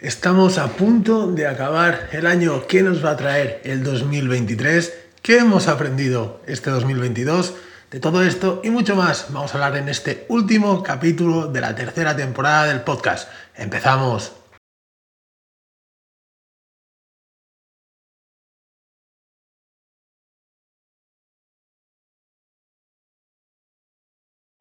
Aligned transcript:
Estamos 0.00 0.58
a 0.58 0.68
punto 0.68 1.26
de 1.26 1.48
acabar 1.48 2.08
el 2.12 2.28
año 2.28 2.68
que 2.68 2.84
nos 2.84 3.04
va 3.04 3.10
a 3.10 3.16
traer 3.16 3.60
el 3.64 3.82
2023. 3.82 4.94
¿Qué 5.22 5.38
hemos 5.38 5.66
aprendido 5.66 6.40
este 6.46 6.70
2022? 6.70 7.54
De 7.90 7.98
todo 7.98 8.22
esto 8.22 8.60
y 8.62 8.70
mucho 8.70 8.94
más 8.94 9.32
vamos 9.32 9.52
a 9.52 9.54
hablar 9.54 9.76
en 9.76 9.88
este 9.88 10.24
último 10.28 10.84
capítulo 10.84 11.48
de 11.48 11.60
la 11.60 11.74
tercera 11.74 12.14
temporada 12.14 12.66
del 12.66 12.82
podcast. 12.82 13.28
Empezamos. 13.56 14.34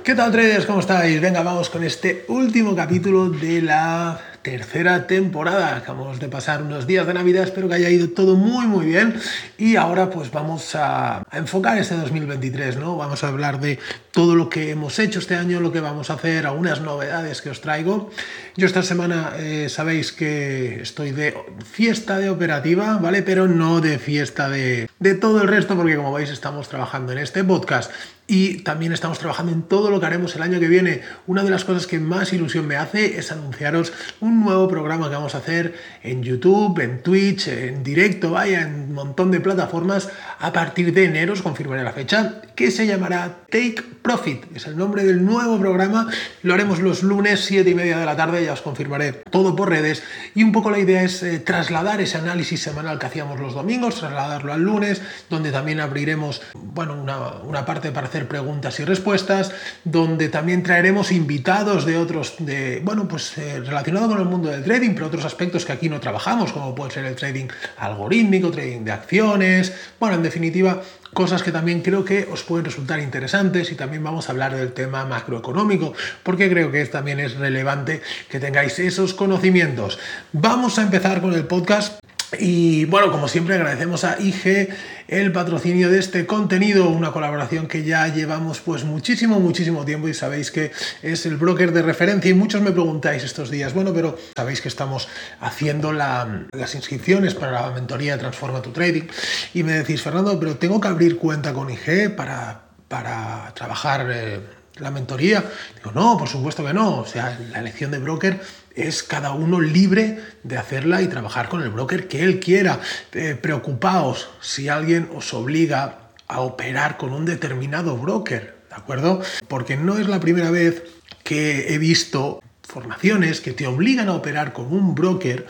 ¿Qué 0.03 0.15
tal 0.15 0.31
traders? 0.31 0.65
¿Cómo 0.65 0.79
estáis? 0.79 1.21
Venga, 1.21 1.43
vamos 1.43 1.69
con 1.69 1.83
este 1.83 2.25
último 2.29 2.75
capítulo 2.75 3.29
de 3.29 3.61
la 3.61 4.19
tercera 4.41 5.07
temporada. 5.07 5.75
Acabamos 5.75 6.19
de 6.19 6.27
pasar 6.27 6.61
unos 6.61 6.87
días 6.87 7.05
de 7.07 7.13
Navidad, 7.13 7.43
espero 7.43 7.67
que 7.67 7.75
haya 7.75 7.89
ido 7.89 8.09
todo 8.09 8.35
muy 8.35 8.65
muy 8.67 8.85
bien 8.85 9.19
y 9.57 9.75
ahora 9.75 10.09
pues 10.09 10.31
vamos 10.31 10.75
a, 10.75 11.23
enfocar 11.31 11.77
este 11.77 11.95
2023, 11.95 12.77
¿no? 12.77 12.97
Vamos 12.97 13.23
a 13.23 13.27
hablar 13.27 13.59
de 13.59 13.79
todo 14.11 14.35
lo 14.35 14.49
que 14.49 14.71
hemos 14.71 14.99
hecho 14.99 15.19
este 15.19 15.35
año, 15.35 15.59
lo 15.59 15.71
que 15.71 15.79
vamos 15.79 16.09
a 16.09 16.13
hacer, 16.13 16.45
algunas 16.45 16.81
novedades 16.81 17.41
que 17.41 17.49
os 17.49 17.61
traigo. 17.61 18.09
Yo 18.55 18.65
esta 18.65 18.83
semana 18.83 19.33
eh, 19.37 19.67
sabéis 19.69 20.11
que 20.11 20.81
estoy 20.81 21.11
de 21.11 21.35
fiesta 21.63 22.17
de 22.17 22.29
operativa, 22.29 22.97
¿vale? 22.97 23.21
Pero 23.23 23.47
no 23.47 23.81
de 23.81 23.99
fiesta 23.99 24.49
de, 24.49 24.89
de 24.99 25.13
todo 25.13 25.41
el 25.41 25.47
resto 25.47 25.75
porque 25.75 25.95
como 25.95 26.13
veis 26.13 26.29
estamos 26.29 26.69
trabajando 26.69 27.11
en 27.11 27.19
este 27.19 27.43
podcast 27.43 27.91
y 28.27 28.59
también 28.59 28.91
estamos 28.91 29.19
trabajando 29.19 29.53
en 29.53 29.63
todo 29.63 29.89
lo 29.89 29.99
que 29.99 30.05
haremos 30.05 30.35
el 30.35 30.41
año 30.41 30.59
que 30.59 30.67
viene. 30.67 31.01
Una 31.27 31.43
de 31.43 31.49
las 31.49 31.63
cosas 31.63 31.87
que 31.87 31.99
más 31.99 32.33
ilusión 32.33 32.67
me 32.67 32.75
hace 32.75 33.17
es 33.17 33.31
anunciaros 33.31 33.93
un 34.19 34.36
nuevo 34.43 34.67
programa 34.67 35.09
que 35.09 35.15
vamos 35.15 35.35
a 35.35 35.39
hacer 35.39 35.75
en 36.03 36.23
YouTube, 36.23 36.79
en 36.79 37.01
Twitch, 37.01 37.47
en 37.47 37.83
directo, 37.83 38.31
vaya, 38.31 38.61
en 38.61 38.73
un 38.73 38.93
montón 38.93 39.31
de 39.31 39.39
plataformas 39.39 40.09
a 40.39 40.53
partir 40.53 40.93
de 40.93 41.05
enero, 41.05 41.33
os 41.33 41.41
confirmaré 41.41 41.83
la 41.83 41.93
fecha, 41.93 42.41
que 42.55 42.71
se 42.71 42.87
llamará 42.87 43.45
Take 43.49 43.83
Profit. 44.01 44.45
Es 44.55 44.67
el 44.67 44.77
nombre 44.77 45.03
del 45.03 45.23
nuevo 45.23 45.59
programa. 45.59 46.07
Lo 46.41 46.53
haremos 46.53 46.79
los 46.79 47.03
lunes, 47.03 47.45
7 47.45 47.69
y 47.69 47.75
media 47.75 47.97
de 47.97 48.05
la 48.05 48.15
tarde, 48.15 48.43
ya 48.43 48.53
os 48.53 48.61
confirmaré 48.61 49.13
todo 49.13 49.55
por 49.55 49.69
redes. 49.69 50.03
Y 50.33 50.43
un 50.43 50.51
poco 50.51 50.71
la 50.71 50.79
idea 50.79 51.03
es 51.03 51.23
eh, 51.23 51.39
trasladar 51.39 52.01
ese 52.01 52.17
análisis 52.17 52.61
semanal 52.61 52.99
que 52.99 53.05
hacíamos 53.05 53.39
los 53.39 53.53
domingos, 53.53 53.99
trasladarlo 53.99 54.53
al 54.53 54.61
lunes, 54.61 55.01
donde 55.29 55.51
también 55.51 55.79
abriremos, 55.79 56.41
bueno, 56.53 56.95
una, 56.95 57.65
parte 57.65 57.91
para 57.91 58.07
hacer 58.07 58.27
preguntas 58.27 58.79
y 58.79 58.85
respuestas, 58.85 59.51
donde 59.83 60.29
también 60.29 60.63
traeremos 60.63 61.11
invitados 61.11 61.85
de 61.85 61.97
otros, 61.97 62.35
de, 62.39 62.81
bueno, 62.83 63.07
pues 63.07 63.37
eh, 63.37 63.59
relacionado 63.59 64.07
con 64.07 64.16
el 64.19 64.29
mundo 64.29 64.49
del 64.49 64.63
trading, 64.63 64.93
pero 64.93 65.07
otros 65.07 65.25
aspectos 65.25 65.65
que 65.65 65.71
aquí 65.71 65.89
no 65.89 65.99
trabajamos, 65.99 66.51
como 66.51 66.75
puede 66.75 66.91
ser 66.91 67.05
el 67.05 67.15
trading 67.15 67.47
algorítmico, 67.77 68.51
trading 68.51 68.83
de 68.83 68.91
acciones, 68.91 69.73
bueno, 69.99 70.15
en 70.15 70.23
definitiva, 70.23 70.81
cosas 71.13 71.43
que 71.43 71.51
también 71.51 71.81
creo 71.81 72.05
que 72.05 72.27
os 72.31 72.43
pueden 72.43 72.65
resultar 72.65 72.99
interesantes 72.99 73.71
y 73.71 73.75
también 73.75 74.03
vamos 74.03 74.29
a 74.29 74.31
hablar 74.31 74.55
del 74.55 74.73
tema 74.73 75.05
macroeconómico, 75.05 75.93
porque 76.23 76.49
creo 76.49 76.71
que 76.71 76.85
también 76.85 77.19
es 77.19 77.35
relevante 77.35 78.01
que 78.29 78.39
tengáis 78.39 78.77
esos 78.79 79.13
conocimientos. 79.13 79.99
Vamos 80.31 80.77
a 80.79 80.83
empezar 80.83 81.21
con 81.21 81.33
el 81.33 81.45
podcast. 81.45 81.99
Y 82.37 82.83
bueno, 82.85 83.09
como 83.09 83.29
siempre 83.29 83.55
agradecemos 83.55 84.03
a 84.03 84.19
IG 84.19 84.69
el 85.07 85.31
patrocinio 85.31 85.89
de 85.89 85.99
este 85.99 86.25
contenido, 86.25 86.89
una 86.89 87.13
colaboración 87.13 87.67
que 87.67 87.83
ya 87.83 88.13
llevamos 88.13 88.59
pues 88.59 88.83
muchísimo, 88.83 89.39
muchísimo 89.39 89.85
tiempo 89.85 90.09
y 90.09 90.13
sabéis 90.13 90.51
que 90.51 90.71
es 91.01 91.25
el 91.25 91.37
broker 91.37 91.71
de 91.71 91.81
referencia 91.81 92.29
y 92.29 92.33
muchos 92.33 92.61
me 92.61 92.71
preguntáis 92.71 93.23
estos 93.23 93.49
días, 93.49 93.73
bueno, 93.73 93.93
pero 93.93 94.17
sabéis 94.35 94.59
que 94.59 94.67
estamos 94.67 95.07
haciendo 95.39 95.93
las 95.93 96.75
inscripciones 96.75 97.33
para 97.33 97.53
la 97.53 97.71
mentoría 97.71 98.13
de 98.13 98.19
Transforma 98.19 98.61
tu 98.61 98.71
Trading 98.71 99.07
y 99.53 99.63
me 99.63 99.71
decís, 99.71 100.01
Fernando, 100.01 100.37
pero 100.37 100.57
tengo 100.57 100.81
que 100.81 100.89
abrir 100.89 101.17
cuenta 101.17 101.53
con 101.53 101.69
IG 101.69 102.13
para, 102.13 102.63
para 102.89 103.53
trabajar... 103.55 104.05
Eh, 104.11 104.56
la 104.79 104.91
mentoría. 104.91 105.43
Digo, 105.75 105.91
no, 105.91 106.17
por 106.17 106.27
supuesto 106.27 106.65
que 106.65 106.73
no. 106.73 106.99
O 106.99 107.05
sea, 107.05 107.37
la 107.51 107.59
elección 107.59 107.91
de 107.91 107.99
broker 107.99 108.41
es 108.75 109.03
cada 109.03 109.31
uno 109.31 109.59
libre 109.59 110.19
de 110.43 110.57
hacerla 110.57 111.01
y 111.01 111.07
trabajar 111.07 111.49
con 111.49 111.61
el 111.63 111.69
broker 111.69 112.07
que 112.07 112.23
él 112.23 112.39
quiera. 112.39 112.79
Eh, 113.13 113.37
preocupaos 113.39 114.29
si 114.41 114.69
alguien 114.69 115.09
os 115.15 115.33
obliga 115.33 116.09
a 116.27 116.41
operar 116.41 116.97
con 116.97 117.13
un 117.13 117.25
determinado 117.25 117.97
broker, 117.97 118.57
¿de 118.69 118.75
acuerdo? 118.75 119.21
Porque 119.47 119.77
no 119.77 119.97
es 119.97 120.07
la 120.07 120.19
primera 120.19 120.51
vez 120.51 120.83
que 121.23 121.73
he 121.73 121.77
visto 121.77 122.41
formaciones 122.61 123.39
que 123.39 123.53
te 123.53 123.65
obligan 123.65 124.09
a 124.09 124.13
operar 124.13 124.53
con 124.53 124.71
un 124.73 124.93
broker. 124.93 125.47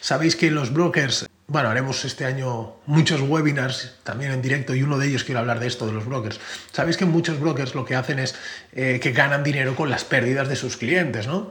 Sabéis 0.00 0.36
que 0.36 0.50
los 0.50 0.72
brokers 0.72 1.26
bueno, 1.50 1.68
haremos 1.68 2.04
este 2.04 2.24
año 2.24 2.76
muchos 2.86 3.20
webinars 3.20 3.96
también 4.04 4.32
en 4.32 4.40
directo 4.40 4.74
y 4.74 4.82
uno 4.82 4.98
de 4.98 5.08
ellos 5.08 5.24
quiero 5.24 5.40
hablar 5.40 5.60
de 5.60 5.66
esto, 5.66 5.86
de 5.86 5.92
los 5.92 6.06
brokers. 6.06 6.40
Sabéis 6.72 6.96
que 6.96 7.04
muchos 7.04 7.38
brokers 7.38 7.74
lo 7.74 7.84
que 7.84 7.96
hacen 7.96 8.20
es 8.20 8.36
eh, 8.72 9.00
que 9.02 9.12
ganan 9.12 9.42
dinero 9.42 9.74
con 9.74 9.90
las 9.90 10.04
pérdidas 10.04 10.48
de 10.48 10.56
sus 10.56 10.76
clientes, 10.76 11.26
¿no? 11.26 11.50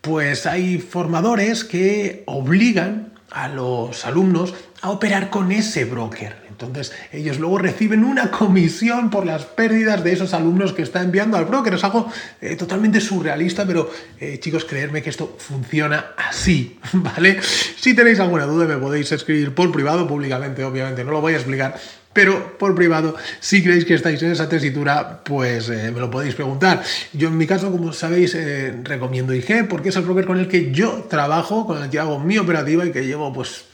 pues 0.00 0.46
hay 0.46 0.78
formadores 0.78 1.64
que 1.64 2.22
obligan 2.26 3.17
a 3.30 3.48
los 3.48 4.04
alumnos 4.06 4.54
a 4.80 4.90
operar 4.90 5.30
con 5.30 5.52
ese 5.52 5.84
broker. 5.84 6.48
Entonces 6.48 6.92
ellos 7.12 7.38
luego 7.38 7.58
reciben 7.58 8.02
una 8.02 8.30
comisión 8.32 9.10
por 9.10 9.24
las 9.24 9.44
pérdidas 9.44 10.02
de 10.02 10.12
esos 10.12 10.34
alumnos 10.34 10.72
que 10.72 10.82
está 10.82 11.02
enviando 11.02 11.36
al 11.36 11.44
broker. 11.44 11.74
Es 11.74 11.84
algo 11.84 12.10
eh, 12.40 12.56
totalmente 12.56 13.00
surrealista, 13.00 13.64
pero 13.64 13.90
eh, 14.18 14.38
chicos, 14.40 14.64
creerme 14.64 15.02
que 15.02 15.10
esto 15.10 15.36
funciona 15.38 16.14
así, 16.16 16.78
¿vale? 16.94 17.40
Si 17.42 17.94
tenéis 17.94 18.18
alguna 18.18 18.46
duda 18.46 18.66
me 18.66 18.76
podéis 18.76 19.12
escribir 19.12 19.54
por 19.54 19.70
privado, 19.70 20.06
públicamente 20.08 20.64
obviamente 20.64 21.04
no 21.04 21.12
lo 21.12 21.20
voy 21.20 21.34
a 21.34 21.36
explicar, 21.36 21.78
pero 22.18 22.58
por 22.58 22.74
privado, 22.74 23.14
si 23.38 23.62
creéis 23.62 23.84
que 23.84 23.94
estáis 23.94 24.20
en 24.24 24.32
esa 24.32 24.48
tesitura, 24.48 25.20
pues 25.22 25.68
eh, 25.68 25.92
me 25.94 26.00
lo 26.00 26.10
podéis 26.10 26.34
preguntar. 26.34 26.82
Yo 27.12 27.28
en 27.28 27.38
mi 27.38 27.46
caso, 27.46 27.70
como 27.70 27.92
sabéis, 27.92 28.34
eh, 28.34 28.74
recomiendo 28.82 29.32
IG 29.32 29.68
porque 29.68 29.90
es 29.90 29.96
el 29.96 30.02
broker 30.02 30.26
con 30.26 30.36
el 30.36 30.48
que 30.48 30.72
yo 30.72 31.06
trabajo, 31.08 31.64
con 31.64 31.80
el 31.80 31.88
que 31.90 32.00
hago 32.00 32.18
mi 32.18 32.36
operativa 32.36 32.84
y 32.84 32.90
que 32.90 33.06
llevo 33.06 33.32
pues 33.32 33.66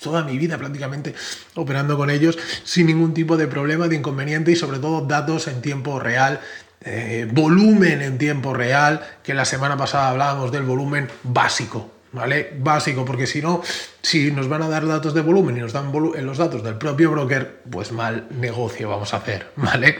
toda 0.00 0.24
mi 0.24 0.38
vida 0.38 0.56
prácticamente 0.56 1.14
operando 1.54 1.98
con 1.98 2.08
ellos 2.08 2.38
sin 2.64 2.86
ningún 2.86 3.12
tipo 3.12 3.36
de 3.36 3.46
problema, 3.46 3.88
de 3.88 3.96
inconveniente 3.96 4.52
y 4.52 4.56
sobre 4.56 4.78
todo 4.78 5.02
datos 5.02 5.46
en 5.46 5.60
tiempo 5.60 6.00
real 6.00 6.40
eh, 6.80 7.28
volumen 7.30 8.00
en 8.00 8.16
tiempo 8.16 8.54
real, 8.54 9.04
que 9.22 9.34
la 9.34 9.44
semana 9.44 9.76
pasada 9.76 10.08
hablábamos 10.08 10.50
del 10.50 10.62
volumen 10.62 11.08
básico, 11.24 11.90
¿vale? 12.12 12.52
Básico, 12.58 13.04
porque 13.04 13.26
si 13.26 13.42
no, 13.42 13.62
si 14.02 14.30
nos 14.30 14.48
van 14.48 14.62
a 14.62 14.68
dar 14.68 14.86
datos 14.86 15.14
de 15.14 15.20
volumen 15.20 15.56
y 15.56 15.60
nos 15.60 15.72
dan 15.72 15.92
los 15.92 16.38
datos 16.38 16.62
del 16.62 16.76
propio 16.76 17.10
broker, 17.10 17.62
pues 17.70 17.92
mal 17.92 18.26
negocio 18.30 18.88
vamos 18.88 19.14
a 19.14 19.18
hacer, 19.18 19.52
¿vale? 19.56 19.98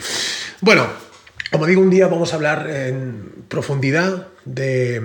Bueno, 0.61 0.87
como 1.51 1.67
digo, 1.67 1.81
un 1.81 1.91
día 1.91 2.09
vamos 2.09 2.33
a 2.33 2.37
hablar 2.37 2.69
en 2.69 3.45
profundidad 3.49 4.29
de 4.45 5.01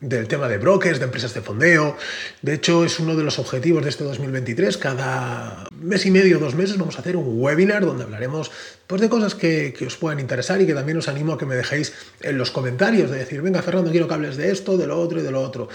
del 0.00 0.28
tema 0.28 0.46
de 0.46 0.58
brokers, 0.58 0.98
de 0.98 1.06
empresas 1.06 1.32
de 1.32 1.40
fondeo. 1.40 1.96
De 2.42 2.54
hecho, 2.54 2.84
es 2.84 3.00
uno 3.00 3.16
de 3.16 3.24
los 3.24 3.38
objetivos 3.38 3.82
de 3.82 3.90
este 3.90 4.04
2023. 4.04 4.76
Cada 4.76 5.66
mes 5.80 6.04
y 6.04 6.10
medio, 6.10 6.38
dos 6.38 6.54
meses, 6.54 6.76
vamos 6.76 6.96
a 6.96 7.00
hacer 7.00 7.16
un 7.16 7.40
webinar 7.40 7.86
donde 7.86 8.04
hablaremos 8.04 8.50
pues, 8.86 9.00
de 9.00 9.08
cosas 9.08 9.34
que, 9.34 9.74
os 9.86 9.96
puedan 9.96 10.20
interesar 10.20 10.60
y 10.60 10.66
que 10.66 10.74
también 10.74 10.98
os 10.98 11.08
animo 11.08 11.32
a 11.32 11.38
que 11.38 11.46
me 11.46 11.54
dejéis 11.54 11.94
en 12.20 12.36
los 12.36 12.50
comentarios, 12.50 13.10
de 13.10 13.18
decir, 13.18 13.40
venga, 13.40 13.62
Fernando, 13.62 13.90
quiero 13.90 14.06
que 14.06 14.14
hables 14.14 14.36
de 14.36 14.50
esto, 14.50 14.76
de 14.76 14.86
lo 14.86 15.00
otro 15.00 15.20
y 15.20 15.22
de 15.22 15.30
lo 15.30 15.40
otro. 15.40 15.68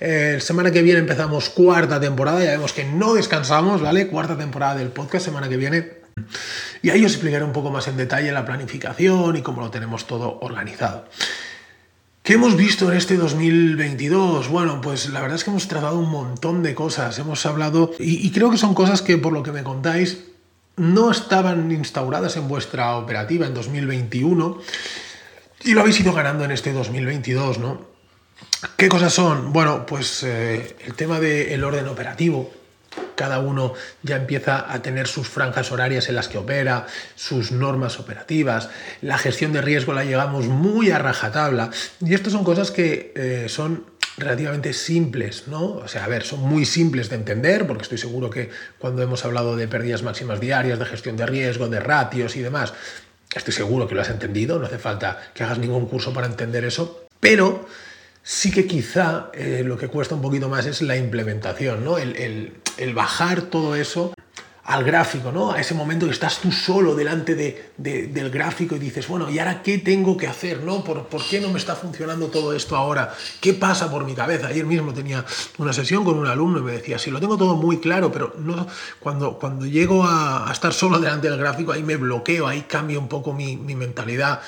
Eh, 0.00 0.38
semana 0.40 0.72
que 0.72 0.82
viene 0.82 0.98
empezamos 0.98 1.48
cuarta 1.48 2.00
temporada, 2.00 2.42
ya 2.42 2.50
vemos 2.50 2.72
que 2.72 2.84
no 2.84 3.14
descansamos, 3.14 3.80
¿vale? 3.80 4.08
Cuarta 4.08 4.36
temporada 4.36 4.74
del 4.74 4.88
podcast, 4.88 5.24
semana 5.24 5.48
que 5.48 5.56
viene. 5.56 5.98
Y 6.82 6.90
ahí 6.90 7.04
os 7.04 7.12
explicaré 7.12 7.44
un 7.44 7.52
poco 7.52 7.70
más 7.70 7.86
en 7.86 7.96
detalle 7.96 8.32
la 8.32 8.44
planificación 8.44 9.36
y 9.36 9.42
cómo 9.42 9.60
lo 9.60 9.70
tenemos 9.70 10.06
todo 10.08 10.38
organizado. 10.40 11.06
¿Qué 12.28 12.34
hemos 12.34 12.56
visto 12.56 12.92
en 12.92 12.98
este 12.98 13.16
2022? 13.16 14.48
Bueno, 14.48 14.82
pues 14.82 15.08
la 15.08 15.22
verdad 15.22 15.36
es 15.36 15.44
que 15.44 15.48
hemos 15.48 15.66
tratado 15.66 15.98
un 15.98 16.10
montón 16.10 16.62
de 16.62 16.74
cosas. 16.74 17.18
Hemos 17.18 17.46
hablado, 17.46 17.92
y, 17.98 18.30
creo 18.32 18.50
que 18.50 18.58
son 18.58 18.74
cosas 18.74 19.00
que 19.00 19.16
por 19.16 19.32
lo 19.32 19.42
que 19.42 19.50
me 19.50 19.62
contáis, 19.62 20.26
no 20.76 21.10
estaban 21.10 21.70
instauradas 21.72 22.36
en 22.36 22.46
vuestra 22.46 22.96
operativa 22.96 23.46
en 23.46 23.54
2021 23.54 24.58
y 25.64 25.72
lo 25.72 25.80
habéis 25.80 26.00
ido 26.00 26.12
ganando 26.12 26.44
en 26.44 26.50
este 26.50 26.74
2022, 26.74 27.60
¿no? 27.60 27.80
¿Qué 28.76 28.90
cosas 28.90 29.14
son? 29.14 29.50
Bueno, 29.54 29.86
pues 29.86 30.22
eh, 30.22 30.76
el 30.84 30.92
tema 30.92 31.20
del 31.20 31.64
orden 31.64 31.88
operativo, 31.88 32.52
cada 33.18 33.40
uno 33.40 33.74
ya 34.04 34.14
empieza 34.14 34.72
a 34.72 34.80
tener 34.80 35.08
sus 35.08 35.28
franjas 35.28 35.72
horarias 35.72 36.08
en 36.08 36.14
las 36.14 36.28
que 36.28 36.38
opera, 36.38 36.86
sus 37.16 37.50
normas 37.50 37.98
operativas, 37.98 38.70
la 39.02 39.18
gestión 39.18 39.52
de 39.52 39.60
riesgo 39.60 39.92
la 39.92 40.04
llegamos 40.04 40.46
muy 40.46 40.92
a 40.92 40.98
rajatabla 40.98 41.70
y 42.00 42.14
estas 42.14 42.32
son 42.32 42.44
cosas 42.44 42.70
que 42.70 43.12
eh, 43.16 43.46
son 43.48 43.84
relativamente 44.18 44.72
simples, 44.72 45.48
¿no? 45.48 45.64
O 45.64 45.88
sea, 45.88 46.04
a 46.04 46.08
ver, 46.08 46.22
son 46.22 46.40
muy 46.40 46.64
simples 46.64 47.10
de 47.10 47.16
entender, 47.16 47.66
porque 47.66 47.82
estoy 47.82 47.98
seguro 47.98 48.30
que 48.30 48.50
cuando 48.78 49.02
hemos 49.02 49.24
hablado 49.24 49.56
de 49.56 49.66
pérdidas 49.66 50.04
máximas 50.04 50.40
diarias, 50.40 50.78
de 50.78 50.86
gestión 50.86 51.16
de 51.16 51.26
riesgo, 51.26 51.68
de 51.68 51.80
ratios 51.80 52.36
y 52.36 52.40
demás, 52.40 52.72
estoy 53.34 53.52
seguro 53.52 53.88
que 53.88 53.96
lo 53.96 54.00
has 54.00 54.10
entendido, 54.10 54.60
no 54.60 54.66
hace 54.66 54.78
falta 54.78 55.30
que 55.34 55.42
hagas 55.42 55.58
ningún 55.58 55.86
curso 55.86 56.12
para 56.12 56.28
entender 56.28 56.64
eso, 56.64 57.06
pero 57.20 57.66
Sí 58.30 58.50
que 58.50 58.66
quizá 58.66 59.30
eh, 59.32 59.62
lo 59.64 59.78
que 59.78 59.88
cuesta 59.88 60.14
un 60.14 60.20
poquito 60.20 60.50
más 60.50 60.66
es 60.66 60.82
la 60.82 60.98
implementación, 60.98 61.82
¿no? 61.82 61.96
el, 61.96 62.52
bajar 62.94 63.40
todo 63.40 63.74
eso 63.74 64.12
al 64.64 64.84
gráfico, 64.84 65.32
¿no? 65.32 65.52
A 65.52 65.60
ese 65.60 65.72
momento 65.72 66.04
que 66.04 66.12
estás 66.12 66.38
tú 66.38 66.52
solo 66.52 66.94
delante 66.94 67.34
de, 67.34 67.72
del 67.78 68.28
gráfico 68.28 68.76
y 68.76 68.78
dices, 68.78 69.08
bueno, 69.08 69.30
¿y 69.30 69.38
ahora 69.38 69.62
qué 69.62 69.78
tengo 69.78 70.14
que 70.18 70.26
hacer, 70.26 70.62
no? 70.62 70.84
¿Por, 70.84 71.06
¿Por, 71.06 71.26
qué 71.26 71.40
no 71.40 71.48
me 71.48 71.58
está 71.58 71.74
funcionando 71.74 72.26
todo 72.26 72.52
esto 72.52 72.76
ahora? 72.76 73.14
¿Qué 73.40 73.54
pasa 73.54 73.90
por 73.90 74.04
mi 74.04 74.14
cabeza? 74.14 74.48
Ayer 74.48 74.66
mismo 74.66 74.92
tenía 74.92 75.24
una 75.56 75.72
sesión 75.72 76.04
con 76.04 76.18
un 76.18 76.26
alumno 76.26 76.58
y 76.58 76.62
me 76.62 76.72
decía, 76.72 76.98
sí, 76.98 77.10
lo 77.10 77.20
tengo 77.20 77.38
todo 77.38 77.56
muy 77.56 77.78
claro, 77.78 78.12
pero 78.12 78.34
no, 78.38 78.66
cuando, 79.00 79.38
cuando 79.38 79.64
llego 79.64 80.04
a, 80.06 80.50
estar 80.52 80.74
solo 80.74 80.98
delante 80.98 81.30
del 81.30 81.38
gráfico, 81.38 81.72
ahí 81.72 81.82
me 81.82 81.96
bloqueo, 81.96 82.46
ahí 82.46 82.66
cambia 82.68 82.98
un 82.98 83.08
poco 83.08 83.32
mi 83.32 83.56
mentalidad 83.56 84.42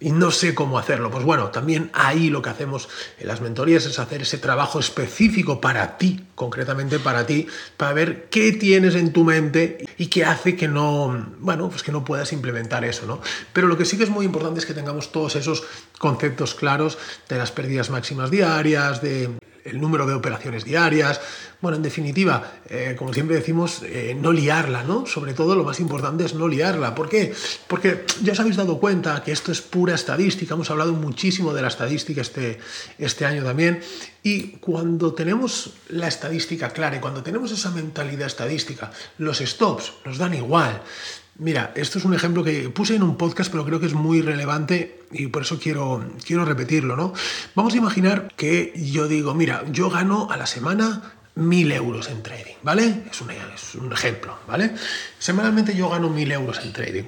y 0.00 0.10
no 0.10 0.30
sé 0.30 0.54
cómo 0.54 0.78
hacerlo. 0.78 1.10
Pues 1.10 1.24
bueno, 1.24 1.48
también 1.48 1.90
ahí 1.92 2.28
lo 2.30 2.42
que 2.42 2.50
hacemos 2.50 2.88
en 3.18 3.28
las 3.28 3.40
mentorías 3.40 3.86
es 3.86 3.98
hacer 3.98 4.22
ese 4.22 4.38
trabajo 4.38 4.78
específico 4.78 5.60
para 5.60 5.96
ti, 5.96 6.24
concretamente 6.34 6.98
para 6.98 7.26
ti, 7.26 7.46
para 7.76 7.92
ver 7.92 8.28
qué 8.28 8.52
tienes 8.52 8.94
en 8.94 9.12
tu 9.12 9.24
mente 9.24 9.84
y 9.98 10.06
qué 10.06 10.24
hace 10.24 10.56
que 10.56 10.68
no, 10.68 11.34
bueno, 11.38 11.68
pues 11.68 11.82
que 11.82 11.92
no 11.92 12.04
puedas 12.04 12.32
implementar 12.32 12.84
eso, 12.84 13.06
¿no? 13.06 13.20
Pero 13.52 13.68
lo 13.68 13.78
que 13.78 13.84
sí 13.84 13.96
que 13.96 14.04
es 14.04 14.10
muy 14.10 14.26
importante 14.26 14.60
es 14.60 14.66
que 14.66 14.74
tengamos 14.74 15.12
todos 15.12 15.36
esos 15.36 15.64
conceptos 15.98 16.54
claros 16.54 16.98
de 17.28 17.38
las 17.38 17.52
pérdidas 17.52 17.90
máximas 17.90 18.30
diarias, 18.30 19.00
de 19.00 19.30
el 19.66 19.80
número 19.80 20.06
de 20.06 20.14
operaciones 20.14 20.64
diarias. 20.64 21.20
Bueno, 21.60 21.76
en 21.76 21.82
definitiva, 21.82 22.60
eh, 22.68 22.94
como 22.96 23.12
siempre 23.12 23.36
decimos, 23.36 23.82
eh, 23.82 24.16
no 24.18 24.32
liarla, 24.32 24.84
¿no? 24.84 25.06
Sobre 25.06 25.34
todo 25.34 25.56
lo 25.56 25.64
más 25.64 25.80
importante 25.80 26.24
es 26.24 26.34
no 26.34 26.48
liarla. 26.48 26.94
¿Por 26.94 27.08
qué? 27.08 27.34
Porque 27.66 28.04
ya 28.22 28.32
os 28.32 28.40
habéis 28.40 28.56
dado 28.56 28.78
cuenta 28.78 29.22
que 29.22 29.32
esto 29.32 29.52
es 29.52 29.60
pura 29.62 29.94
estadística, 29.94 30.54
hemos 30.54 30.70
hablado 30.70 30.92
muchísimo 30.92 31.52
de 31.52 31.62
la 31.62 31.68
estadística 31.68 32.20
este, 32.20 32.58
este 32.98 33.24
año 33.24 33.42
también, 33.42 33.80
y 34.22 34.58
cuando 34.58 35.14
tenemos 35.14 35.74
la 35.88 36.08
estadística 36.08 36.70
clara 36.70 36.96
y 36.96 37.00
cuando 37.00 37.22
tenemos 37.22 37.52
esa 37.52 37.70
mentalidad 37.70 38.26
estadística, 38.26 38.90
los 39.18 39.38
stops 39.38 39.92
nos 40.04 40.18
dan 40.18 40.34
igual. 40.34 40.82
Mira, 41.38 41.72
esto 41.74 41.98
es 41.98 42.04
un 42.06 42.14
ejemplo 42.14 42.42
que 42.42 42.70
puse 42.70 42.96
en 42.96 43.02
un 43.02 43.16
podcast, 43.16 43.50
pero 43.50 43.64
creo 43.64 43.78
que 43.78 43.86
es 43.86 43.92
muy 43.92 44.22
relevante 44.22 45.02
y 45.12 45.26
por 45.26 45.42
eso 45.42 45.58
quiero, 45.58 46.02
quiero 46.24 46.46
repetirlo, 46.46 46.96
¿no? 46.96 47.12
Vamos 47.54 47.74
a 47.74 47.76
imaginar 47.76 48.32
que 48.36 48.72
yo 48.74 49.06
digo, 49.06 49.34
mira, 49.34 49.62
yo 49.70 49.90
gano 49.90 50.28
a 50.30 50.38
la 50.38 50.46
semana 50.46 51.12
mil 51.34 51.70
euros 51.72 52.08
en 52.08 52.22
trading, 52.22 52.54
¿vale? 52.62 53.02
Es 53.10 53.20
un, 53.20 53.30
es 53.30 53.74
un 53.74 53.92
ejemplo, 53.92 54.38
¿vale? 54.48 54.72
Semanalmente 55.18 55.76
yo 55.76 55.90
gano 55.90 56.08
mil 56.08 56.32
euros 56.32 56.58
en 56.64 56.72
trading. 56.72 57.04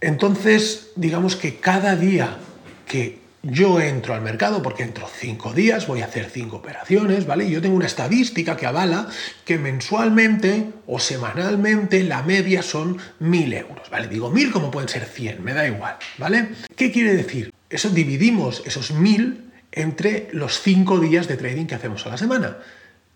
Entonces, 0.00 0.92
digamos 0.94 1.34
que 1.34 1.56
cada 1.56 1.96
día 1.96 2.38
que 2.86 3.23
yo 3.44 3.80
entro 3.80 4.14
al 4.14 4.22
mercado 4.22 4.62
porque 4.62 4.82
entro 4.82 5.08
cinco 5.08 5.52
días, 5.52 5.86
voy 5.86 6.00
a 6.00 6.06
hacer 6.06 6.30
cinco 6.30 6.56
operaciones, 6.56 7.26
¿vale? 7.26 7.44
Y 7.44 7.50
yo 7.50 7.60
tengo 7.60 7.76
una 7.76 7.86
estadística 7.86 8.56
que 8.56 8.66
avala 8.66 9.08
que 9.44 9.58
mensualmente 9.58 10.70
o 10.86 10.98
semanalmente 10.98 12.02
la 12.04 12.22
media 12.22 12.62
son 12.62 12.98
mil 13.20 13.52
euros, 13.52 13.90
¿vale? 13.90 14.08
Digo 14.08 14.30
mil 14.30 14.50
como 14.50 14.70
pueden 14.70 14.88
ser 14.88 15.04
100, 15.04 15.44
me 15.44 15.52
da 15.52 15.66
igual, 15.66 15.96
¿vale? 16.18 16.48
¿Qué 16.76 16.90
quiere 16.90 17.14
decir? 17.14 17.52
Eso 17.68 17.90
dividimos 17.90 18.62
esos 18.64 18.92
mil 18.92 19.52
entre 19.72 20.28
los 20.32 20.60
cinco 20.60 20.98
días 20.98 21.28
de 21.28 21.36
trading 21.36 21.66
que 21.66 21.74
hacemos 21.74 22.06
a 22.06 22.10
la 22.10 22.16
semana. 22.16 22.58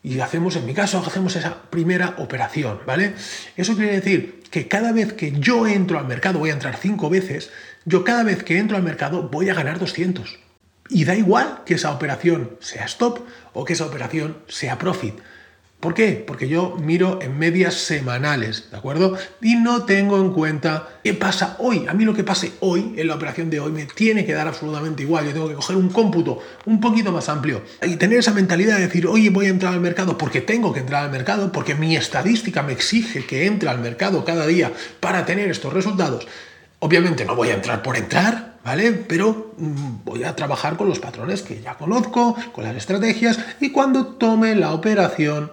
Y 0.03 0.21
hacemos, 0.21 0.55
en 0.57 0.65
mi 0.65 0.75
caso, 0.75 1.03
hacemos 1.05 1.35
esa 1.35 1.63
primera 1.71 2.15
operación, 2.19 2.81
¿vale? 2.87 3.15
Eso 3.57 3.75
quiere 3.77 3.93
decir 3.93 4.43
que 4.51 4.69
cada 4.69 4.93
vez 4.93 5.13
que 5.13 5.33
yo 5.33 5.67
entro 5.67 5.99
al 5.99 6.07
mercado, 6.07 6.39
voy 6.39 6.51
a 6.51 6.55
entrar 6.55 6.77
cinco 6.77 7.11
veces, 7.11 7.51
yo 7.85 8.05
cada 8.05 8.23
vez 8.23 8.43
que 8.43 8.59
entro 8.59 8.77
al 8.77 8.83
mercado 8.83 9.29
voy 9.29 9.49
a 9.49 9.55
ganar 9.55 9.79
200. 9.79 10.39
Y 10.91 11.05
da 11.05 11.15
igual 11.15 11.63
que 11.67 11.75
esa 11.75 11.93
operación 11.93 12.57
sea 12.61 12.87
stop 12.87 13.21
o 13.53 13.65
que 13.65 13.75
esa 13.75 13.87
operación 13.87 14.39
sea 14.49 14.79
profit. 14.79 15.15
¿Por 15.81 15.95
qué? 15.95 16.25
Porque 16.27 16.49
yo 16.49 16.77
miro 16.81 17.21
en 17.23 17.39
medias 17.39 17.75
semanales, 17.75 18.69
¿de 18.73 18.77
acuerdo? 18.77 19.17
Y 19.41 19.55
no 19.55 19.85
tengo 19.85 20.17
en 20.19 20.33
cuenta 20.33 20.89
qué 21.05 21.15
pasa 21.15 21.55
hoy. 21.61 21.87
A 21.89 21.95
mí 21.95 22.05
lo 22.05 22.15
que 22.15 22.25
pase 22.25 22.55
hoy, 22.59 22.95
en 22.97 23.07
la 23.07 23.15
operación 23.15 23.49
de 23.49 23.61
hoy, 23.61 23.71
me 23.71 23.87
tiene 23.87 24.27
que 24.27 24.33
dar 24.33 24.49
absolutamente 24.49 25.05
igual. 25.05 25.27
Yo 25.27 25.33
tengo 25.33 25.49
que 25.49 25.55
coger 25.55 25.77
un 25.77 25.89
cómputo 25.91 26.41
un 26.67 26.81
poquito 26.81 27.13
más 27.13 27.29
amplio 27.29 27.63
y 27.81 27.95
tener 27.95 28.19
esa 28.19 28.33
mentalidad 28.33 28.75
de 28.75 28.89
decir, 28.89 29.07
oye, 29.07 29.31
voy 29.31 29.47
a 29.47 29.51
entrar 29.51 29.73
al 29.73 29.81
mercado 29.81 30.19
porque 30.19 30.41
tengo 30.41 30.73
que 30.73 30.81
entrar 30.81 31.05
al 31.05 31.13
mercado, 31.13 31.53
porque 31.53 31.77
mi 31.77 31.95
estadística 31.95 32.65
me 32.65 32.73
exige 32.73 33.25
que 33.25 33.47
entre 33.47 33.69
al 33.69 33.79
mercado 33.79 34.25
cada 34.25 34.49
día 34.49 34.73
para 34.99 35.27
tener 35.27 35.49
estos 35.49 35.73
resultados. 35.73 36.27
Obviamente 36.81 37.25
no 37.25 37.35
voy 37.35 37.49
a 37.49 37.55
entrar 37.55 37.83
por 37.83 37.97
entrar, 37.97 38.59
¿vale? 38.65 38.93
Pero 38.93 39.55
mm, 39.59 40.05
voy 40.05 40.25
a 40.25 40.37
trabajar 40.37 40.77
con 40.77 40.89
los 40.89 41.01
patrones 41.01 41.43
que 41.43 41.61
ya 41.61 41.77
conozco, 41.77 42.37
con 42.53 42.65
las 42.65 42.77
estrategias, 42.77 43.39
y 43.61 43.71
cuando 43.71 44.07
tome 44.07 44.55
la 44.55 44.73
operación 44.73 45.51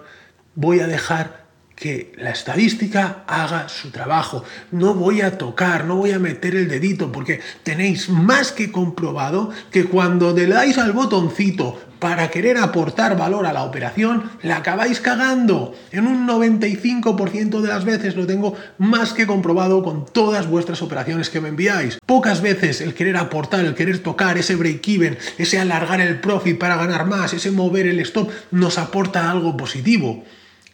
voy 0.54 0.80
a 0.80 0.86
dejar 0.86 1.46
que 1.76 2.12
la 2.16 2.30
estadística 2.30 3.24
haga 3.26 3.68
su 3.68 3.90
trabajo. 3.90 4.42
No 4.70 4.94
voy 4.94 5.20
a 5.20 5.36
tocar, 5.36 5.84
no 5.84 5.96
voy 5.96 6.12
a 6.12 6.18
meter 6.18 6.56
el 6.56 6.68
dedito, 6.68 7.12
porque 7.12 7.40
tenéis 7.62 8.08
más 8.08 8.50
que 8.50 8.72
comprobado 8.72 9.50
que 9.70 9.84
cuando 9.84 10.32
le 10.32 10.46
dais 10.46 10.78
al 10.78 10.92
botoncito 10.92 11.78
para 11.98 12.30
querer 12.30 12.58
aportar 12.58 13.16
valor 13.16 13.46
a 13.46 13.52
la 13.52 13.64
operación, 13.64 14.30
la 14.42 14.58
acabáis 14.58 15.00
cagando. 15.00 15.74
En 15.90 16.06
un 16.06 16.26
95% 16.26 17.60
de 17.60 17.68
las 17.68 17.84
veces 17.84 18.16
lo 18.16 18.26
tengo 18.26 18.54
más 18.78 19.12
que 19.12 19.26
comprobado 19.26 19.82
con 19.82 20.04
todas 20.06 20.48
vuestras 20.48 20.82
operaciones 20.82 21.30
que 21.30 21.40
me 21.40 21.48
enviáis. 21.48 21.98
Pocas 22.04 22.42
veces 22.42 22.80
el 22.80 22.94
querer 22.94 23.16
aportar, 23.16 23.64
el 23.64 23.74
querer 23.74 23.98
tocar 23.98 24.38
ese 24.38 24.56
break-even, 24.56 25.18
ese 25.38 25.58
alargar 25.58 26.00
el 26.00 26.20
profit 26.20 26.58
para 26.58 26.76
ganar 26.76 27.06
más, 27.06 27.32
ese 27.32 27.50
mover 27.50 27.86
el 27.86 28.00
stop, 28.00 28.30
nos 28.50 28.78
aporta 28.78 29.30
algo 29.30 29.56
positivo. 29.56 30.24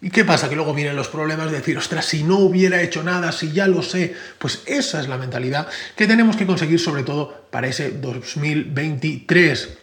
¿Y 0.01 0.11
qué 0.11 0.25
pasa? 0.25 0.49
Que 0.49 0.57
luego 0.57 0.75
vienen 0.75 0.97
los 0.97 1.07
problemas 1.07 1.53
de 1.53 1.59
decir, 1.59 1.79
ostras, 1.79 2.05
si 2.07 2.25
no 2.25 2.39
hubiera 2.39 2.83
hecho 2.83 3.05
nada, 3.05 3.31
si 3.31 3.53
ya 3.53 3.69
lo 3.69 3.83
sé. 3.83 4.15
Pues 4.39 4.63
esa 4.67 5.01
es 5.01 5.09
la 5.09 5.17
mentalidad 5.17 5.69
que 5.95 6.09
tenemos 6.09 6.37
que 6.37 6.45
conseguir 6.45 6.81
sobre 6.81 7.05
todo 7.05 7.47
para 7.53 7.69
ese 7.69 7.93
2023. 7.93 9.82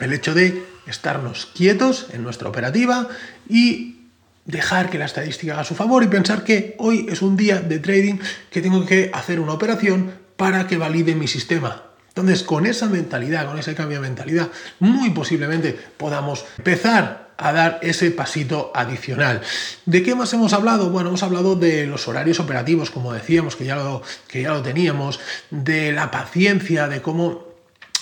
El 0.00 0.12
hecho 0.12 0.34
de 0.34 0.62
estarnos 0.86 1.46
quietos 1.54 2.06
en 2.12 2.22
nuestra 2.22 2.48
operativa 2.48 3.08
y 3.48 3.96
dejar 4.44 4.90
que 4.90 4.98
la 4.98 5.04
estadística 5.04 5.52
haga 5.52 5.64
su 5.64 5.74
favor 5.74 6.02
y 6.02 6.08
pensar 6.08 6.42
que 6.42 6.74
hoy 6.78 7.06
es 7.08 7.22
un 7.22 7.36
día 7.36 7.60
de 7.60 7.78
trading 7.78 8.18
que 8.50 8.62
tengo 8.62 8.84
que 8.86 9.10
hacer 9.12 9.40
una 9.40 9.52
operación 9.52 10.12
para 10.36 10.66
que 10.66 10.78
valide 10.78 11.14
mi 11.14 11.28
sistema. 11.28 11.82
Entonces, 12.08 12.42
con 12.42 12.66
esa 12.66 12.88
mentalidad, 12.88 13.46
con 13.46 13.58
ese 13.58 13.74
cambio 13.74 14.00
de 14.00 14.08
mentalidad, 14.08 14.48
muy 14.80 15.10
posiblemente 15.10 15.78
podamos 15.96 16.44
empezar 16.56 17.28
a 17.36 17.52
dar 17.52 17.78
ese 17.82 18.10
pasito 18.10 18.72
adicional. 18.74 19.40
¿De 19.86 20.02
qué 20.02 20.16
más 20.16 20.32
hemos 20.32 20.52
hablado? 20.52 20.90
Bueno, 20.90 21.10
hemos 21.10 21.22
hablado 21.22 21.54
de 21.54 21.86
los 21.86 22.08
horarios 22.08 22.40
operativos, 22.40 22.90
como 22.90 23.12
decíamos, 23.12 23.54
que 23.54 23.64
ya 23.64 23.76
lo, 23.76 24.02
que 24.26 24.42
ya 24.42 24.50
lo 24.50 24.62
teníamos, 24.62 25.20
de 25.50 25.92
la 25.92 26.10
paciencia, 26.10 26.88
de 26.88 27.00
cómo 27.00 27.47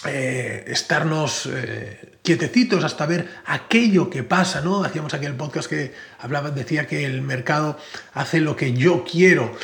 eh, 0.08 0.64
estarnos 0.68 1.48
eh, 1.52 2.18
quietecitos 2.22 2.84
hasta 2.84 3.06
ver 3.06 3.28
aquello 3.46 4.10
que 4.10 4.22
pasa, 4.22 4.60
¿no? 4.60 4.84
Hacíamos 4.84 5.14
aquel 5.14 5.34
podcast 5.34 5.68
que 5.68 5.92
hablaba, 6.18 6.50
decía 6.50 6.86
que 6.86 7.04
el 7.04 7.22
mercado 7.22 7.78
hace 8.14 8.40
lo 8.40 8.56
que 8.56 8.72
yo 8.72 9.04
quiero 9.04 9.56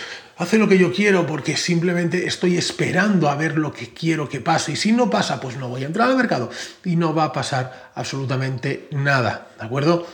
hace 0.43 0.59
lo 0.59 0.69
que 0.69 0.79
yo 0.79 0.93
quiero 0.93 1.27
porque 1.27 1.57
simplemente 1.57 2.27
estoy 2.27 2.57
esperando 2.57 3.29
a 3.29 3.37
ver 3.37 3.57
lo 3.57 3.73
que 3.73 3.93
quiero 3.93 4.29
que 4.29 4.41
pase. 4.41 4.73
Y 4.73 4.77
si 4.77 4.93
no 4.93 5.09
pasa, 5.09 5.41
pues 5.41 5.57
no 5.57 5.69
voy 5.69 5.85
a 5.85 5.87
entrar 5.87 6.09
al 6.09 6.17
mercado 6.17 6.51
y 6.85 6.97
no 6.97 7.15
va 7.15 7.25
a 7.25 7.33
pasar 7.33 7.93
absolutamente 7.95 8.89
nada. 8.91 9.49
¿De 9.59 9.65
acuerdo? 9.65 10.07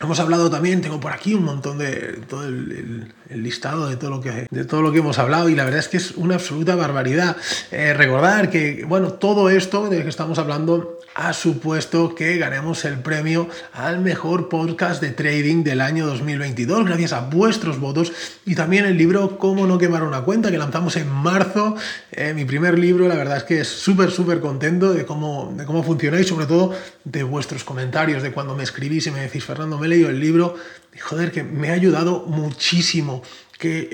Hemos 0.00 0.18
hablado 0.18 0.50
también, 0.50 0.80
tengo 0.80 0.98
por 0.98 1.12
aquí 1.12 1.34
un 1.34 1.44
montón 1.44 1.78
de 1.78 2.18
todo 2.28 2.44
el, 2.46 3.12
listado 3.30 3.88
de 3.88 3.96
todo, 3.96 4.10
lo 4.10 4.20
que, 4.20 4.48
de 4.50 4.64
todo 4.64 4.82
lo 4.82 4.90
que 4.90 4.98
hemos 4.98 5.18
hablado 5.18 5.48
y 5.48 5.54
la 5.54 5.64
verdad 5.64 5.80
es 5.80 5.88
que 5.88 5.98
es 5.98 6.12
una 6.12 6.34
absoluta 6.34 6.74
barbaridad. 6.74 7.36
Eh, 7.70 7.94
recordar 7.94 8.50
que, 8.50 8.84
bueno, 8.86 9.12
todo 9.12 9.50
esto 9.50 9.88
de 9.88 10.02
que 10.02 10.08
estamos 10.08 10.38
hablando 10.38 10.98
ha 11.14 11.32
supuesto 11.32 12.14
que 12.14 12.36
ganemos 12.38 12.84
el 12.84 12.98
premio 12.98 13.48
al 13.72 14.00
mejor 14.00 14.48
podcast 14.48 15.00
de 15.00 15.10
trading 15.10 15.62
del 15.62 15.80
año 15.80 16.06
2022 16.06 16.84
gracias 16.84 17.12
a 17.12 17.20
vuestros 17.20 17.78
votos 17.78 18.12
y 18.44 18.56
también 18.56 18.84
el 18.84 18.98
libro 18.98 19.38
Cómo 19.38 19.66
no 19.66 19.78
quemar 19.78 20.02
una 20.02 20.22
cuenta 20.22 20.50
que 20.50 20.58
lanzamos 20.58 20.96
en 20.96 21.08
marzo, 21.08 21.76
eh, 22.10 22.34
mi 22.34 22.44
primer 22.44 22.78
libro, 22.78 23.06
la 23.06 23.14
verdad 23.14 23.36
es 23.36 23.44
que 23.44 23.60
es 23.60 23.68
súper, 23.68 24.10
súper 24.10 24.40
contento 24.40 24.92
de 24.92 25.06
cómo, 25.06 25.54
de 25.56 25.64
cómo 25.64 25.84
y 25.84 26.24
sobre 26.24 26.46
todo 26.46 26.74
de 27.04 27.22
vuestros 27.22 27.62
comentarios, 27.62 28.22
de 28.22 28.32
cuando 28.32 28.56
me 28.56 28.64
escribís 28.64 29.06
y 29.06 29.12
me 29.12 29.20
decís, 29.20 29.44
Fernando, 29.44 29.78
me 29.78 29.86
he 29.86 29.90
leído 29.90 30.10
el 30.10 30.18
libro 30.18 30.56
joder, 31.00 31.30
que 31.30 31.44
me 31.44 31.70
ha 31.70 31.74
ayudado 31.74 32.24
muchísimo 32.26 33.22
que 33.58 33.88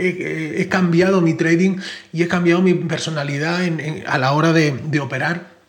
he, 0.58 0.68
cambiado 0.68 1.20
mi 1.20 1.34
trading 1.34 1.76
y 2.12 2.22
he 2.22 2.28
cambiado 2.28 2.62
mi 2.62 2.74
personalidad 2.74 3.60
a 4.06 4.18
la 4.18 4.32
hora 4.32 4.52
de 4.54 5.00
operar 5.00 5.59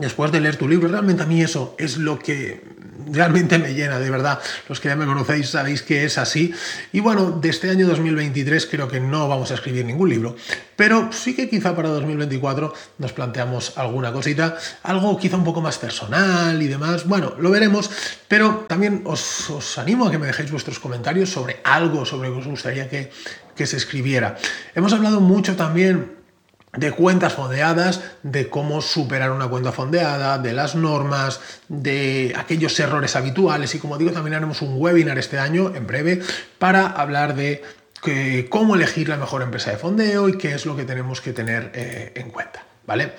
después 0.00 0.32
de 0.32 0.40
leer 0.40 0.56
tu 0.56 0.68
libro. 0.68 0.88
Realmente 0.88 1.22
a 1.22 1.26
mí 1.26 1.42
eso 1.42 1.74
es 1.78 1.98
lo 1.98 2.18
que 2.18 2.62
realmente 3.10 3.58
me 3.58 3.74
llena, 3.74 3.98
de 3.98 4.10
verdad. 4.10 4.40
Los 4.68 4.80
que 4.80 4.88
ya 4.88 4.96
me 4.96 5.06
conocéis 5.06 5.50
sabéis 5.50 5.82
que 5.82 6.04
es 6.04 6.18
así. 6.18 6.52
Y 6.92 7.00
bueno, 7.00 7.30
de 7.30 7.48
este 7.48 7.70
año 7.70 7.86
2023 7.86 8.66
creo 8.66 8.88
que 8.88 9.00
no 9.00 9.28
vamos 9.28 9.50
a 9.50 9.54
escribir 9.54 9.84
ningún 9.84 10.10
libro, 10.10 10.36
pero 10.76 11.10
sí 11.12 11.34
que 11.34 11.48
quizá 11.48 11.74
para 11.74 11.88
2024 11.90 12.72
nos 12.98 13.12
planteamos 13.12 13.76
alguna 13.76 14.12
cosita, 14.12 14.56
algo 14.82 15.16
quizá 15.18 15.36
un 15.36 15.44
poco 15.44 15.60
más 15.60 15.78
personal 15.78 16.60
y 16.62 16.68
demás. 16.68 17.06
Bueno, 17.06 17.34
lo 17.38 17.50
veremos, 17.50 17.90
pero 18.28 18.66
también 18.68 19.02
os, 19.04 19.50
os 19.50 19.78
animo 19.78 20.06
a 20.06 20.10
que 20.10 20.18
me 20.18 20.26
dejéis 20.26 20.50
vuestros 20.50 20.78
comentarios 20.78 21.30
sobre 21.30 21.60
algo 21.64 22.04
sobre 22.04 22.28
lo 22.28 22.34
que 22.34 22.40
os 22.40 22.46
gustaría 22.46 22.88
que, 22.88 23.10
que 23.54 23.66
se 23.66 23.76
escribiera. 23.76 24.36
Hemos 24.74 24.92
hablado 24.92 25.20
mucho 25.20 25.56
también 25.56 26.17
de 26.76 26.92
cuentas 26.92 27.32
fondeadas, 27.34 28.02
de 28.22 28.48
cómo 28.48 28.82
superar 28.82 29.30
una 29.30 29.48
cuenta 29.48 29.72
fondeada, 29.72 30.38
de 30.38 30.52
las 30.52 30.74
normas, 30.74 31.40
de 31.68 32.34
aquellos 32.36 32.78
errores 32.78 33.16
habituales 33.16 33.74
y 33.74 33.78
como 33.78 33.96
digo 33.96 34.12
también 34.12 34.34
haremos 34.34 34.60
un 34.62 34.74
webinar 34.80 35.18
este 35.18 35.38
año 35.38 35.74
en 35.74 35.86
breve 35.86 36.20
para 36.58 36.86
hablar 36.86 37.34
de 37.34 37.62
cómo 38.48 38.74
elegir 38.74 39.08
la 39.08 39.16
mejor 39.16 39.42
empresa 39.42 39.70
de 39.70 39.76
fondeo 39.76 40.28
y 40.28 40.38
qué 40.38 40.54
es 40.54 40.66
lo 40.66 40.76
que 40.76 40.84
tenemos 40.84 41.20
que 41.20 41.32
tener 41.32 41.72
eh, 41.74 42.12
en 42.14 42.30
cuenta, 42.30 42.64
¿vale? 42.86 43.12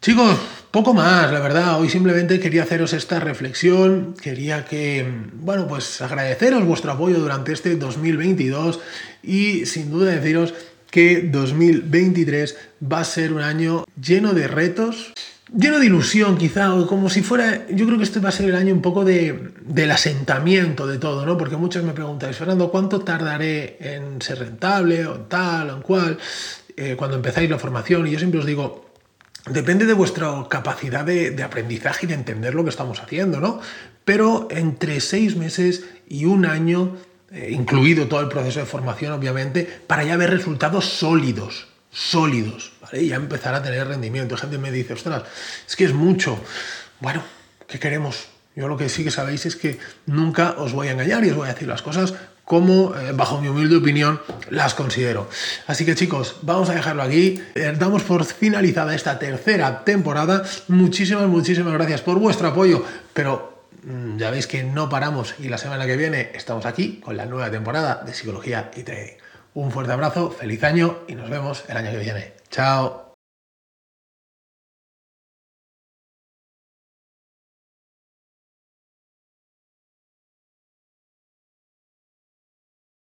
Chicos, 0.00 0.38
poco 0.70 0.94
más, 0.94 1.32
la 1.32 1.40
verdad. 1.40 1.80
Hoy 1.80 1.88
simplemente 1.88 2.38
quería 2.38 2.62
haceros 2.62 2.92
esta 2.92 3.18
reflexión. 3.18 4.14
Quería 4.14 4.64
que, 4.64 5.04
bueno, 5.32 5.66
pues 5.66 6.00
agradeceros 6.00 6.64
vuestro 6.64 6.92
apoyo 6.92 7.18
durante 7.18 7.52
este 7.52 7.74
2022 7.74 8.78
y 9.22 9.66
sin 9.66 9.90
duda 9.90 10.12
deciros 10.12 10.54
que 10.90 11.22
2023 11.22 12.56
va 12.90 13.00
a 13.00 13.04
ser 13.04 13.32
un 13.32 13.40
año 13.40 13.84
lleno 14.00 14.32
de 14.32 14.48
retos, 14.48 15.12
lleno 15.54 15.78
de 15.78 15.86
ilusión 15.86 16.36
quizá, 16.36 16.74
o 16.74 16.86
como 16.86 17.10
si 17.10 17.22
fuera, 17.22 17.66
yo 17.68 17.86
creo 17.86 17.98
que 17.98 18.04
este 18.04 18.20
va 18.20 18.30
a 18.30 18.32
ser 18.32 18.48
el 18.48 18.56
año 18.56 18.74
un 18.74 18.82
poco 18.82 19.04
de, 19.04 19.52
del 19.60 19.90
asentamiento 19.90 20.86
de 20.86 20.98
todo, 20.98 21.26
¿no? 21.26 21.36
Porque 21.36 21.56
muchos 21.56 21.84
me 21.84 21.92
preguntáis, 21.92 22.36
Fernando, 22.36 22.70
¿cuánto 22.70 23.00
tardaré 23.00 23.76
en 23.80 24.20
ser 24.22 24.38
rentable 24.40 25.06
o 25.06 25.20
tal 25.20 25.70
o 25.70 25.76
en 25.76 25.82
cual? 25.82 26.18
Eh, 26.76 26.94
cuando 26.96 27.16
empezáis 27.16 27.50
la 27.50 27.58
formación, 27.58 28.06
y 28.06 28.12
yo 28.12 28.18
siempre 28.18 28.40
os 28.40 28.46
digo, 28.46 28.88
Depende 29.50 29.86
de 29.86 29.94
vuestra 29.94 30.46
capacidad 30.50 31.06
de, 31.06 31.30
de, 31.30 31.42
aprendizaje 31.42 32.04
y 32.04 32.08
de 32.08 32.14
entender 32.14 32.54
lo 32.54 32.64
que 32.64 32.70
estamos 32.70 33.00
haciendo, 33.00 33.40
¿no? 33.40 33.60
Pero 34.04 34.48
entre 34.50 35.00
seis 35.00 35.36
meses 35.36 35.84
y 36.06 36.26
un 36.26 36.44
año 36.44 36.96
eh, 37.30 37.50
incluido 37.50 38.06
todo 38.08 38.20
el 38.20 38.28
proceso 38.28 38.60
de 38.60 38.66
formación, 38.66 39.12
obviamente, 39.12 39.64
para 39.86 40.04
ya 40.04 40.16
ver 40.16 40.30
resultados 40.30 40.86
sólidos, 40.86 41.68
sólidos. 41.90 42.72
Y 42.92 43.08
ya 43.08 43.16
empezar 43.16 43.54
a 43.54 43.62
tener 43.62 43.86
rendimiento. 43.86 44.36
Gente 44.36 44.56
me 44.56 44.70
dice, 44.70 44.94
ostras, 44.94 45.24
es 45.66 45.76
que 45.76 45.84
es 45.84 45.92
mucho. 45.92 46.38
Bueno, 47.00 47.22
¿qué 47.66 47.78
queremos? 47.78 48.28
Yo 48.56 48.66
lo 48.66 48.76
que 48.76 48.88
sí 48.88 49.04
que 49.04 49.10
sabéis 49.10 49.46
es 49.46 49.56
que 49.56 49.78
nunca 50.06 50.54
os 50.58 50.72
voy 50.72 50.88
a 50.88 50.92
engañar 50.92 51.24
y 51.24 51.30
os 51.30 51.36
voy 51.36 51.48
a 51.48 51.52
decir 51.52 51.68
las 51.68 51.82
cosas 51.82 52.14
como, 52.44 52.96
eh, 52.96 53.12
bajo 53.12 53.42
mi 53.42 53.48
humilde 53.48 53.76
opinión, 53.76 54.22
las 54.48 54.72
considero. 54.72 55.28
Así 55.66 55.84
que 55.84 55.94
chicos, 55.94 56.36
vamos 56.40 56.70
a 56.70 56.74
dejarlo 56.74 57.02
aquí. 57.02 57.42
Eh, 57.54 57.74
damos 57.78 58.02
por 58.04 58.24
finalizada 58.24 58.94
esta 58.94 59.18
tercera 59.18 59.84
temporada. 59.84 60.42
Muchísimas, 60.68 61.28
muchísimas 61.28 61.74
gracias 61.74 62.00
por 62.00 62.18
vuestro 62.18 62.48
apoyo, 62.48 62.82
pero 63.12 63.57
ya 64.16 64.30
veis 64.30 64.46
que 64.46 64.62
no 64.64 64.88
paramos 64.88 65.34
y 65.38 65.48
la 65.48 65.58
semana 65.58 65.86
que 65.86 65.96
viene 65.96 66.30
estamos 66.34 66.66
aquí 66.66 67.00
con 67.00 67.16
la 67.16 67.26
nueva 67.26 67.50
temporada 67.50 68.02
de 68.04 68.12
Psicología 68.14 68.70
y 68.76 68.82
Trading. 68.82 69.16
Un 69.54 69.70
fuerte 69.70 69.92
abrazo, 69.92 70.30
feliz 70.30 70.62
año 70.64 71.00
y 71.08 71.14
nos 71.14 71.30
vemos 71.30 71.64
el 71.68 71.76
año 71.76 71.90
que 71.90 71.98
viene. 71.98 72.32
Chao. 72.50 73.07